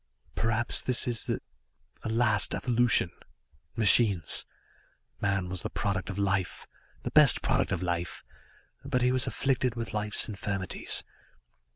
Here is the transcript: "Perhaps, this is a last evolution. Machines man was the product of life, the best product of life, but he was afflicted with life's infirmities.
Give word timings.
"Perhaps, 0.33 0.81
this 0.81 1.07
is 1.07 1.29
a 1.29 2.09
last 2.09 2.55
evolution. 2.55 3.11
Machines 3.75 4.47
man 5.21 5.47
was 5.47 5.61
the 5.61 5.69
product 5.69 6.09
of 6.09 6.17
life, 6.17 6.65
the 7.03 7.11
best 7.11 7.43
product 7.43 7.71
of 7.71 7.83
life, 7.83 8.23
but 8.83 9.03
he 9.03 9.11
was 9.11 9.27
afflicted 9.27 9.75
with 9.75 9.93
life's 9.93 10.27
infirmities. 10.27 11.03